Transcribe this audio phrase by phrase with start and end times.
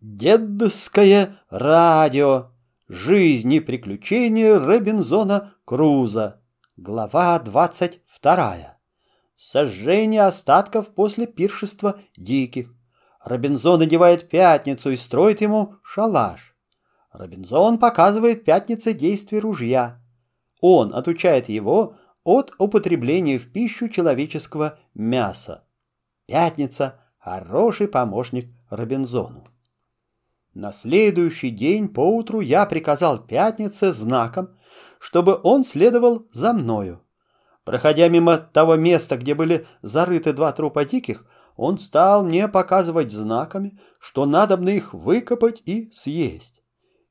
[0.00, 2.52] Дедское радио.
[2.88, 6.40] Жизнь и приключения Робинзона Круза.
[6.78, 8.80] Глава двадцать вторая.
[9.36, 12.74] Сожжение остатков после пиршества диких.
[13.22, 16.56] Робинзон надевает пятницу и строит ему шалаш.
[17.12, 20.00] Робинзон показывает пятнице действие ружья.
[20.62, 25.64] Он отучает его от употребления в пищу человеческого мяса.
[26.24, 29.49] Пятница– хороший помощник Робинзону.
[30.54, 34.48] На следующий день поутру я приказал Пятнице знаком,
[34.98, 37.02] чтобы он следовал за мною.
[37.64, 41.24] Проходя мимо того места, где были зарыты два трупа диких,
[41.56, 46.62] он стал мне показывать знаками, что надобно их выкопать и съесть.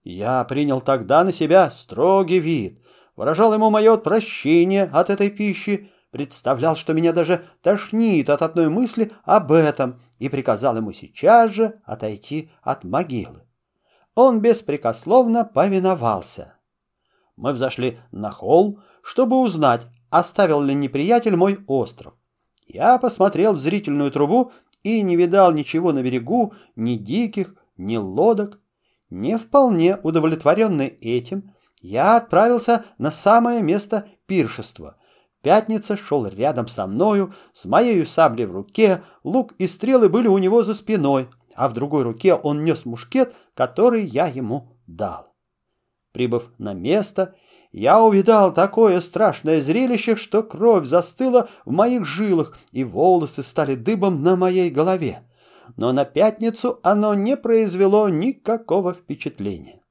[0.03, 2.81] Я принял тогда на себя строгий вид,
[3.15, 9.11] выражал ему мое отвращение от этой пищи, представлял, что меня даже тошнит от одной мысли
[9.23, 13.41] об этом, и приказал ему сейчас же отойти от могилы.
[14.15, 16.55] Он беспрекословно повиновался.
[17.35, 22.13] Мы взошли на холм, чтобы узнать, оставил ли неприятель мой остров.
[22.67, 24.51] Я посмотрел в зрительную трубу
[24.83, 28.59] и не видал ничего на берегу, ни диких, ни лодок.
[29.09, 34.97] Не вполне удовлетворенный этим, я отправился на самое место пиршества,
[35.41, 40.37] Пятница шел рядом со мною, с моей саблей в руке, лук и стрелы были у
[40.37, 45.33] него за спиной, а в другой руке он нес мушкет, который я ему дал.
[46.11, 47.35] Прибыв на место,
[47.71, 54.23] я увидал такое страшное зрелище, что кровь застыла в моих жилах, и волосы стали дыбом
[54.23, 55.21] на моей голове.
[55.77, 59.81] Но на пятницу оно не произвело никакого впечатления.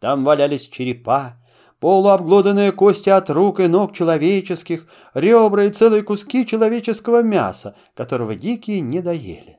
[0.00, 1.36] Там валялись черепа,
[1.80, 8.80] полуобглоданные кости от рук и ног человеческих, ребра и целые куски человеческого мяса, которого дикие
[8.80, 9.58] не доели.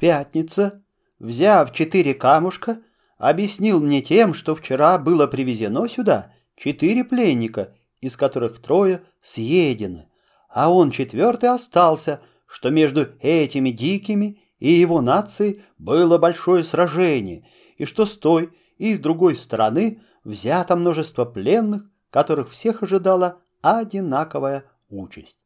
[0.00, 0.82] Пятница,
[1.18, 2.78] взяв четыре камушка,
[3.18, 10.08] объяснил мне тем, что вчера было привезено сюда четыре пленника, из которых трое съедены,
[10.48, 17.84] а он четвертый остался, что между этими дикими и его нацией было большое сражение, и
[17.84, 25.44] что с той и с другой стороны– взято множество пленных, которых всех ожидала одинаковая участь.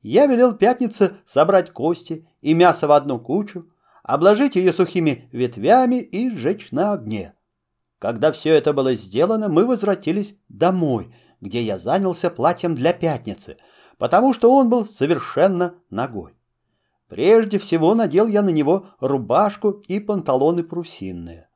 [0.00, 3.66] Я велел Пятнице собрать кости и мясо в одну кучу,
[4.02, 7.34] обложить ее сухими ветвями и сжечь на огне.
[7.98, 13.56] Когда все это было сделано, мы возвратились домой, где я занялся платьем для Пятницы,
[13.96, 16.34] потому что он был совершенно нагой.
[17.08, 21.48] Прежде всего надел я на него рубашку и панталоны прусинные.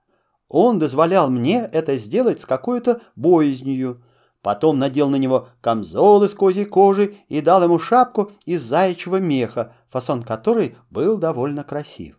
[0.49, 3.99] Он дозволял мне это сделать с какой-то боязнью.
[4.43, 9.75] Потом надел на него камзол из козьей кожи и дал ему шапку из заячьего меха,
[9.91, 12.19] фасон которой был довольно красив.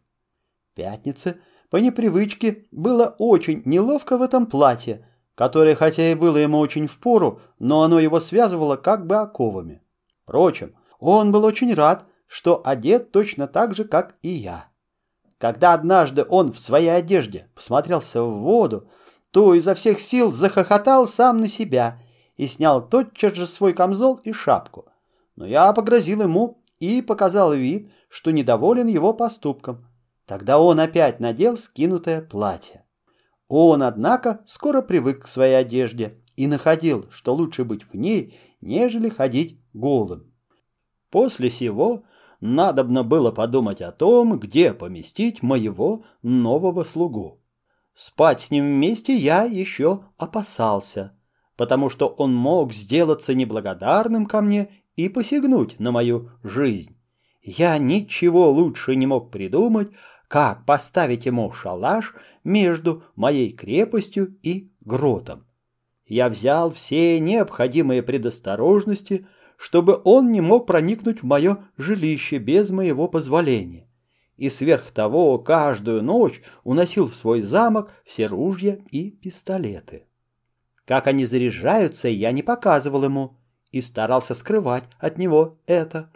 [0.75, 1.39] Пятнице
[1.69, 7.41] по непривычке было очень неловко в этом платье, которое хотя и было ему очень впору,
[7.57, 9.81] но оно его связывало как бы оковами.
[10.23, 14.68] Впрочем, он был очень рад, что одет точно так же, как и я.
[15.39, 18.89] Когда однажды он в своей одежде посмотрелся в воду,
[19.31, 21.97] то изо всех сил захохотал сам на себя
[22.35, 24.85] и снял тотчас же свой камзол и шапку.
[25.35, 29.87] Но я погрозил ему и показал вид, что недоволен его поступком.
[30.25, 32.83] Тогда он опять надел скинутое платье.
[33.47, 39.09] Он, однако, скоро привык к своей одежде и находил, что лучше быть в ней, нежели
[39.09, 40.33] ходить голым.
[41.09, 42.03] После сего
[42.41, 47.41] надобно было подумать о том, где поместить моего нового слугу.
[47.93, 51.17] Спать с ним вместе я еще опасался,
[51.57, 56.95] потому что он мог сделаться неблагодарным ко мне и посягнуть на мою жизнь.
[57.41, 59.91] Я ничего лучше не мог придумать,
[60.27, 62.13] как поставить ему шалаш
[62.43, 65.45] между моей крепостью и гротом.
[66.05, 69.27] Я взял все необходимые предосторожности–
[69.59, 73.89] чтобы он не мог проникнуть в мое жилище без моего позволения.
[74.37, 80.05] И сверх того каждую ночь уносил в свой замок все ружья и пистолеты.
[80.85, 83.37] Как они заряжаются, я не показывал ему
[83.71, 86.09] и старался скрывать от него это.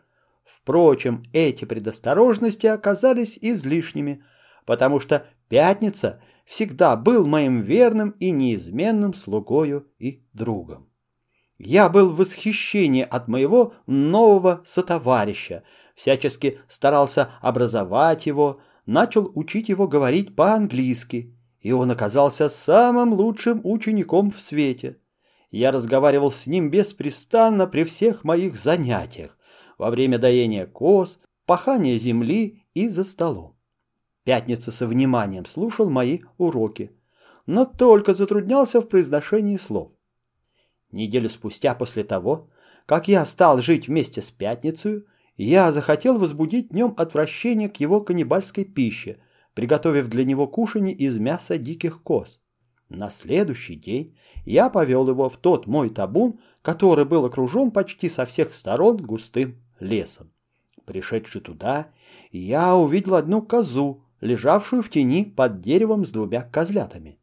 [0.46, 4.24] Впрочем, эти предосторожности оказались излишними,
[4.66, 10.89] потому что Пятница всегда был моим верным и неизменным слугою и другом.
[11.58, 15.64] Я был в восхищении от моего нового сотоварища,
[15.96, 24.32] всячески старался образовать его, начал учить его говорить по-английски, и он оказался самым лучшим учеником
[24.32, 24.98] в свете.
[25.52, 29.38] Я разговаривал с ним беспрестанно при всех моих занятиях,
[29.78, 33.56] во время доения коз, пахания земли и за столом.
[34.24, 36.92] Пятница со вниманием слушал мои уроки,
[37.46, 39.92] но только затруднялся в произношении слов.
[40.94, 42.50] Неделю спустя после того,
[42.86, 45.04] как я стал жить вместе с Пятницей,
[45.36, 49.18] я захотел возбудить днем отвращение к его каннибальской пище,
[49.56, 52.40] приготовив для него кушанье из мяса диких коз.
[52.90, 58.25] На следующий день я повел его в тот мой табун, который был окружен почти со
[58.28, 60.31] всех сторон густым лесом.
[60.86, 61.88] Пришедший туда,
[62.31, 67.18] я увидел одну козу, лежавшую в тени под деревом с двумя козлятами.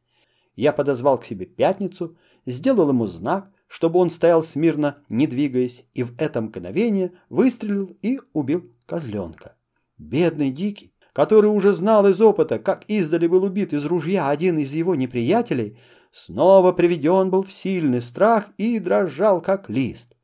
[0.57, 2.17] Я подозвал к себе пятницу,
[2.47, 8.19] сделал ему знак, чтобы он стоял смирно, не двигаясь, и в это мгновение выстрелил и
[8.33, 9.55] убил козленка.
[9.97, 14.73] Бедный Дикий, который уже знал из опыта, как издали был убит из ружья один из
[14.73, 15.79] его неприятелей,
[16.11, 20.17] снова приведен был в сильный страх и дрожал, как лист.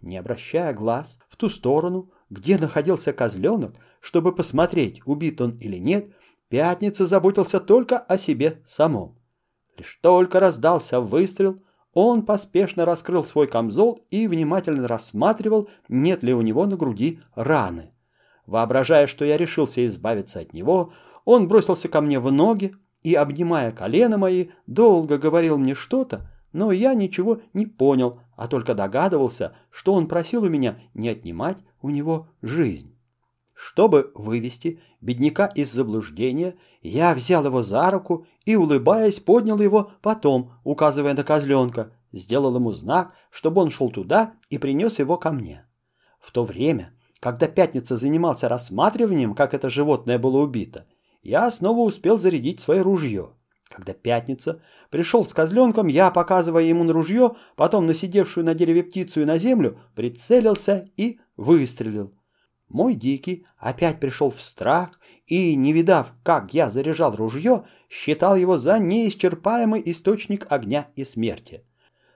[0.00, 6.14] Не обращая глаз в ту сторону, где находился козленок, чтобы посмотреть, убит он или нет,
[6.48, 9.18] Пятница заботился только о себе самом.
[9.76, 11.60] Лишь только раздался выстрел—
[11.94, 17.92] он поспешно раскрыл свой камзол и внимательно рассматривал, нет ли у него на груди раны.
[18.46, 20.92] Воображая, что я решился избавиться от него,
[21.24, 26.72] он бросился ко мне в ноги и, обнимая колено мои, долго говорил мне что-то, но
[26.72, 31.90] я ничего не понял, а только догадывался, что он просил у меня не отнимать у
[31.90, 32.96] него жизнь.
[33.64, 40.54] Чтобы вывести бедняка из заблуждения, я взял его за руку и, улыбаясь, поднял его потом,
[40.64, 45.64] указывая на козленка, сделал ему знак, чтобы он шел туда и принес его ко мне.
[46.18, 50.88] В то время, когда Пятница занимался рассматриванием, как это животное было убито,
[51.22, 53.30] я снова успел зарядить свое ружье.
[53.68, 54.60] Когда Пятница
[54.90, 59.24] пришел с козленком, я, показывая ему на ружье, потом на сидевшую на дереве птицу и
[59.24, 62.12] на землю, прицелился и выстрелил.
[62.72, 68.56] Мой дикий опять пришел в страх и, не видав, как я заряжал ружье, считал его
[68.56, 71.66] за неисчерпаемый источник огня и смерти.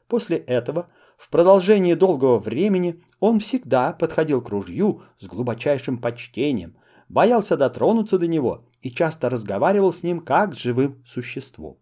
[0.08, 0.88] После этого,
[1.18, 6.78] в продолжении долгого времени, он всегда подходил к ружью с глубочайшим почтением,
[7.10, 11.76] боялся дотронуться до него и часто разговаривал с ним как с живым существом.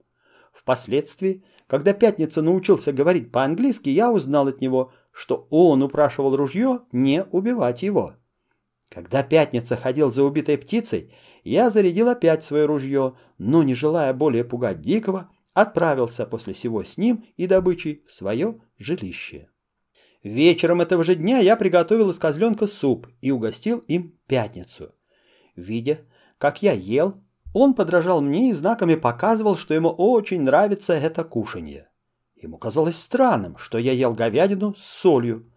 [0.53, 7.23] Впоследствии, когда Пятница научился говорить по-английски, я узнал от него, что он упрашивал ружье не
[7.23, 8.15] убивать его.
[8.95, 11.13] Когда Пятница ходил за убитой птицей,
[11.43, 16.97] я зарядил опять свое ружье, но, не желая более пугать Дикого, отправился после всего с
[16.97, 19.49] ним и добычей в свое жилище.
[20.23, 24.95] Вечером этого же дня я приготовил из козленка суп и угостил им Пятницу.
[25.57, 25.99] Видя,
[26.39, 27.21] как я ел,
[27.53, 31.89] он подражал мне и знаками показывал, что ему очень нравится это кушанье.
[32.37, 35.51] Ему казалось странным, что я ел говядину с солью.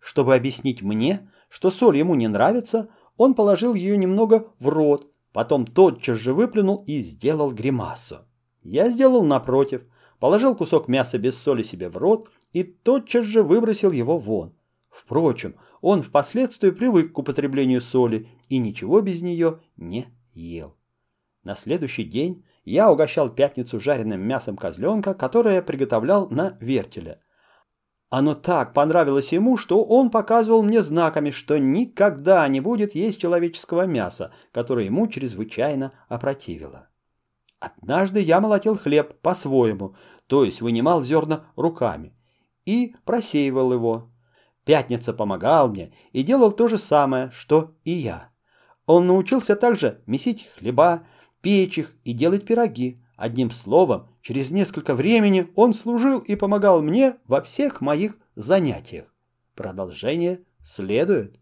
[0.00, 5.66] Чтобы объяснить мне, что соль ему не нравится, он положил ее немного в рот, потом
[5.66, 8.18] тотчас же выплюнул и сделал гримасу.
[8.62, 9.82] Я сделал напротив,
[10.20, 14.54] положил кусок мяса без соли себе в рот и тотчас же выбросил его вон.
[14.90, 20.76] Впрочем, он впоследствии привык к употреблению соли и ничего без нее не ел.
[21.44, 27.20] На следующий день я угощал пятницу жареным мясом козленка, которое я приготовлял на вертеле–
[28.10, 33.86] оно так понравилось ему, что он показывал мне знаками, что никогда не будет есть человеческого
[33.86, 36.88] мяса, которое ему чрезвычайно опротивило.
[37.60, 39.94] Однажды я молотил хлеб по-своему,
[40.26, 42.14] то есть вынимал зерна руками,
[42.64, 44.10] и просеивал его.
[44.64, 48.30] Пятница помогал мне и делал то же самое, что и я.
[48.86, 51.02] Он научился также месить хлеба,
[51.42, 57.16] печь их и делать пироги, Одним словом, через несколько времени он служил и помогал мне
[57.26, 59.12] во всех моих занятиях.
[59.56, 61.40] Продолжение следует.